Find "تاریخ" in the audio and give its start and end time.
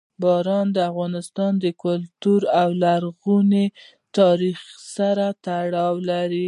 4.17-4.59